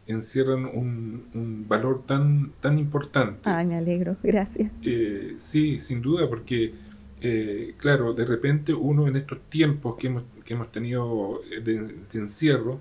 [0.07, 3.49] encierran un, valor tan, tan importante.
[3.49, 4.71] Ay, me alegro, gracias.
[4.83, 6.73] Eh, sí, sin duda, porque,
[7.21, 12.79] eh, claro, de repente uno en estos tiempos que hemos que hemos tenido de, encierro,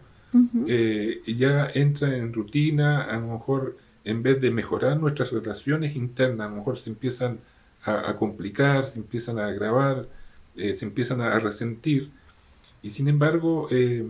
[0.67, 6.47] eh, ya entra en rutina, a lo mejor en vez de mejorar nuestras relaciones internas,
[6.47, 7.39] a lo mejor se empiezan
[7.85, 10.09] a, complicar, se empiezan a agravar,
[10.57, 12.11] eh, se empiezan a, resentir.
[12.85, 14.07] Y sin embargo, eh,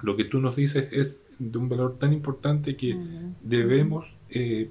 [0.00, 2.98] lo que tú nos dices es de un valor tan importante que
[3.42, 4.06] debemos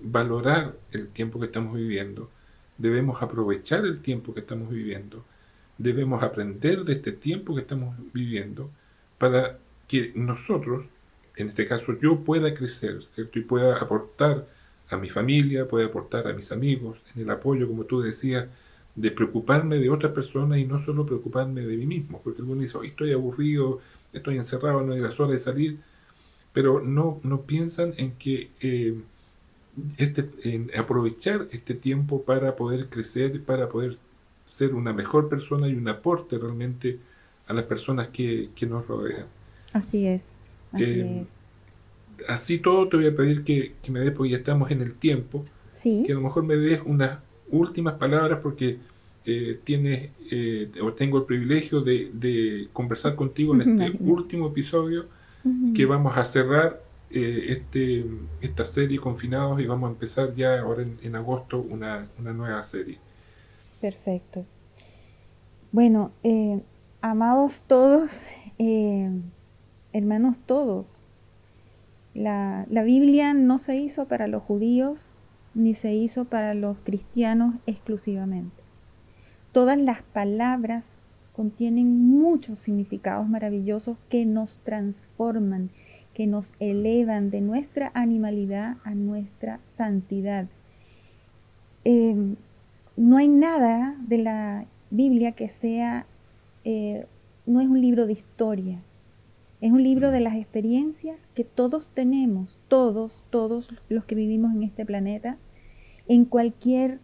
[0.03, 2.29] valorar el tiempo que estamos viviendo,
[2.79, 5.23] debemos aprovechar el tiempo que estamos viviendo.
[5.77, 8.71] Debemos aprender de este tiempo que estamos viviendo
[9.19, 10.85] para que nosotros,
[11.35, 13.37] en este caso yo, pueda crecer, ¿cierto?
[13.37, 14.47] Y pueda aportar
[14.89, 18.47] a mi familia, pueda aportar a mis amigos, en el apoyo, como tú decías,
[18.99, 22.83] de preocuparme de otras personas y no solo preocuparme de mí mismo, porque algunos dicen,
[22.83, 23.79] estoy aburrido,
[24.11, 25.79] estoy encerrado, no hay la hora de salir,
[26.51, 28.99] pero no, no piensan en que eh,
[29.97, 33.95] este, en aprovechar este tiempo para poder crecer, para poder
[34.49, 36.99] ser una mejor persona y un aporte realmente
[37.47, 39.27] a las personas que, nos rodean.
[39.71, 40.23] Así es.
[40.73, 41.25] Así, eh,
[42.27, 45.45] así todo te voy a pedir que, me des, porque ya estamos en el tiempo,
[45.73, 46.03] sí.
[46.05, 48.77] que a lo mejor me des unas últimas palabras porque
[49.29, 55.05] eh, tienes eh, o tengo el privilegio de, conversar contigo en este último episodio
[55.73, 58.05] que vamos a cerrar este,
[58.41, 62.97] esta serie Confinados y vamos a empezar ya ahora en, agosto una, una nueva serie.
[63.81, 64.45] Perfecto.
[65.71, 66.61] Bueno, eh,
[67.01, 68.23] amados todos,
[68.57, 69.09] eh,
[69.93, 70.87] hermanos todos,
[72.13, 75.07] la, la Biblia no se hizo para los judíos
[75.53, 78.58] ni se hizo para los cristianos exclusivamente.
[79.51, 80.85] Todas las palabras
[81.33, 85.69] contienen muchos significados maravillosos que nos transforman,
[86.13, 90.47] que nos elevan de nuestra animalidad a nuestra santidad.
[91.85, 92.35] Eh,
[92.97, 96.05] no hay nada de la Biblia que sea,
[96.65, 97.05] eh,
[97.45, 98.81] no es un libro de historia,
[99.61, 104.63] es un libro de las experiencias que todos tenemos, todos, todos los que vivimos en
[104.63, 105.37] este planeta,
[106.07, 106.99] en cualquier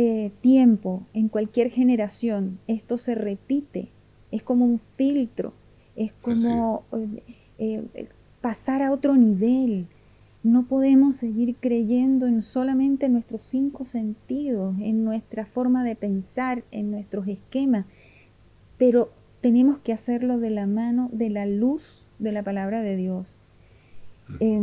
[0.00, 3.88] eh, tiempo, en cualquier generación, esto se repite
[4.30, 5.52] es como un filtro,
[5.96, 7.22] es como eh,
[7.94, 8.08] eh,
[8.40, 9.86] pasar a otro nivel.
[10.42, 16.90] No podemos seguir creyendo en solamente nuestros cinco sentidos, en nuestra forma de pensar, en
[16.90, 17.86] nuestros esquemas,
[18.76, 23.34] pero tenemos que hacerlo de la mano de la luz de la palabra de Dios.
[24.40, 24.60] Eh,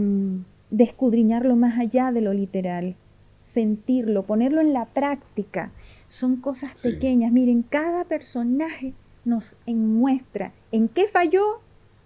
[0.70, 2.96] descudriñarlo más allá de lo literal,
[3.46, 5.72] sentirlo, ponerlo en la práctica.
[6.10, 7.32] Son cosas pequeñas.
[7.32, 8.94] Miren, cada personaje
[9.24, 11.62] nos muestra en qué falló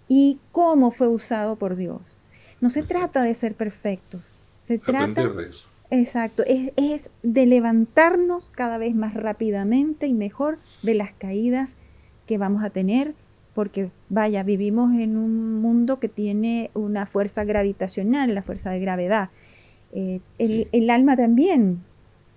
[0.07, 2.17] y cómo fue usado por Dios.
[2.61, 5.67] No se trata de ser perfectos, se trata de eso.
[5.91, 11.77] Exacto, es, es, de levantarnos cada vez más rápidamente y mejor de las caídas
[12.27, 13.15] que vamos a tener,
[13.55, 19.29] porque vaya, vivimos en un mundo que tiene una fuerza gravitacional, la fuerza de gravedad.
[19.91, 21.83] Eh, el, alma también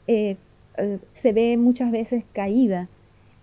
[0.07, 0.37] eh,
[0.79, 2.89] eh, se ve muchas veces caída,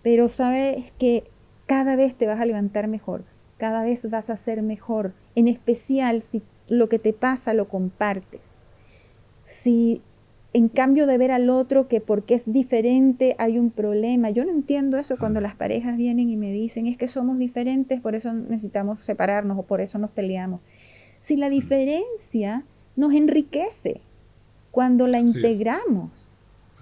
[0.01, 1.25] pero sabes que
[1.67, 3.23] cada vez te vas a levantar mejor,
[3.57, 8.41] cada vez vas a ser mejor, en especial si lo que te pasa lo compartes.
[9.43, 10.01] Si
[10.53, 14.51] en cambio de ver al otro que porque es diferente hay un problema, yo no
[14.51, 18.33] entiendo eso cuando las parejas vienen y me dicen es que somos diferentes, por eso
[18.33, 20.61] necesitamos separarnos o por eso nos peleamos.
[21.19, 22.63] Si la diferencia
[22.99, 24.01] nos enriquece
[24.71, 26.11] cuando la integramos.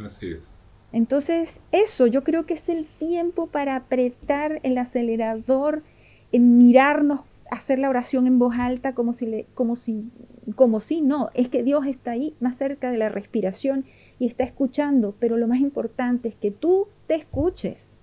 [0.04, 0.50] Así es.
[0.92, 5.84] Entonces, eso yo creo que es el tiempo para apretar el acelerador,
[6.32, 7.20] en mirarnos,
[7.52, 10.10] hacer la oración en voz alta como si, le, como si,
[10.56, 13.86] como si no, es que Dios está ahí más cerca de la respiración
[14.18, 17.94] y está escuchando, pero lo más importante es que tú te escuches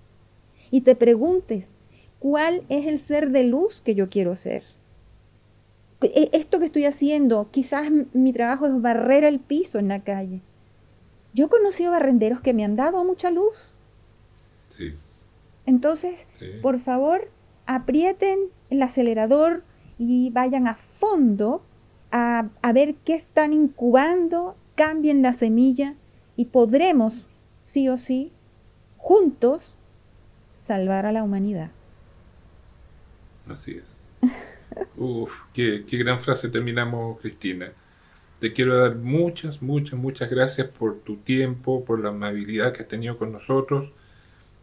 [0.71, 1.75] y te preguntes,
[2.19, 4.63] ¿cuál es el ser de luz que yo quiero ser?
[6.01, 10.41] E, esto que estoy haciendo, quizás mi trabajo es barrer el piso en la calle.
[11.33, 13.73] Yo he conocido barrenderos que me han dado mucha luz.
[14.69, 14.93] Sí.
[15.65, 16.27] Entonces,
[16.61, 17.29] por favor,
[17.65, 18.39] aprieten
[18.69, 19.63] el acelerador
[19.97, 21.63] y vayan a fondo
[22.11, 25.95] a, a, ver qué están incubando, cambien la semilla
[26.35, 27.13] y podremos,
[27.63, 28.31] sí o sí,
[28.97, 29.63] juntos,
[30.59, 31.71] salvar a la humanidad.
[33.47, 33.94] Así es.
[34.97, 37.71] Uf, qué, gran frase terminamos, Cristina.
[38.39, 42.87] Te quiero dar muchas, muchas, muchas gracias por tu tiempo, por la amabilidad que has
[42.87, 43.91] tenido con nosotros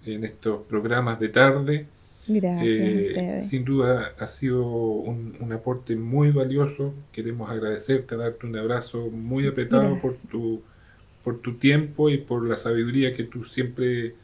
[0.05, 1.87] en estos programas de tarde.
[2.29, 2.67] Gracias.
[2.67, 6.95] Eh, sin duda ha sido un, aporte muy valioso.
[7.13, 10.63] Queremos agradecerte, darte un abrazo muy apretado por tu,
[11.25, 14.15] por tu tiempo y por la sabiduría que tú siempre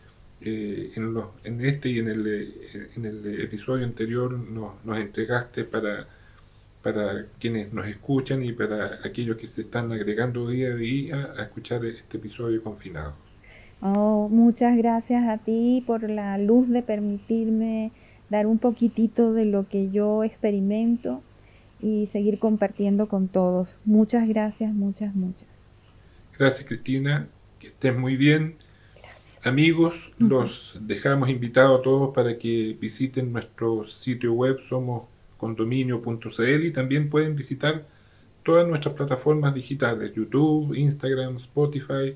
[0.40, 4.98] eh, en, los, en este y en el, eh, en el episodio anterior nos, nos
[4.98, 6.06] entregaste para,
[6.82, 11.42] para quienes nos escuchan y para aquellos que se están agregando día a día a
[11.42, 13.14] escuchar este episodio confinado.
[13.80, 17.92] Oh, muchas gracias a ti por la luz de permitirme
[18.28, 21.22] dar un poquitito de lo que yo experimento
[21.80, 23.78] y seguir compartiendo con todos.
[23.84, 25.48] Muchas gracias, muchas, muchas.
[26.38, 27.28] Gracias Cristina,
[27.58, 28.56] que estés muy bien
[29.48, 37.08] Amigos, los dejamos invitados a todos para que visiten nuestro sitio web somoscondominio.cl y también
[37.08, 37.86] pueden visitar
[38.42, 42.14] todas nuestras plataformas digitales, YouTube, Instagram, Spotify,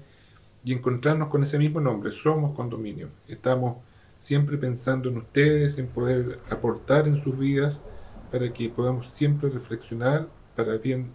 [0.63, 3.09] y encontrarnos con ese mismo nombre, Somos Condominio.
[3.27, 3.79] Estamos
[4.19, 7.83] siempre pensando en ustedes, en poder aportar en sus vidas
[8.31, 11.07] para que podamos siempre reflexionar para el bien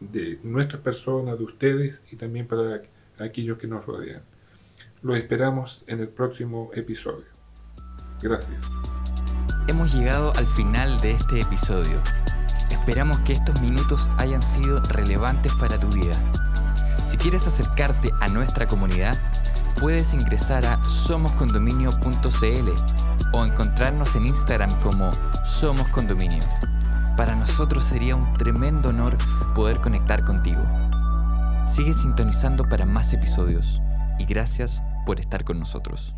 [0.00, 2.82] de nuestras personas, de ustedes y también para
[3.18, 4.31] aquellos que nos rodean.
[5.02, 7.24] Lo esperamos en el próximo episodio.
[8.22, 8.64] Gracias.
[9.66, 12.00] Hemos llegado al final de este episodio.
[12.70, 16.14] Esperamos que estos minutos hayan sido relevantes para tu vida.
[17.04, 19.18] Si quieres acercarte a nuestra comunidad,
[19.80, 22.70] puedes ingresar a somoscondominio.cl
[23.32, 25.10] o encontrarnos en Instagram como
[25.44, 26.44] Somos Condominio.
[27.16, 29.16] Para nosotros sería un tremendo honor
[29.56, 30.62] poder conectar contigo.
[31.66, 33.82] Sigue sintonizando para más episodios
[34.20, 36.14] y gracias por estar con nosotros.